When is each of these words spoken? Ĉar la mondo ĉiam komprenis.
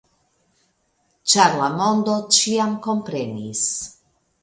Ĉar 1.35 1.55
la 1.61 1.69
mondo 1.75 2.17
ĉiam 2.39 2.77
komprenis. 2.91 3.67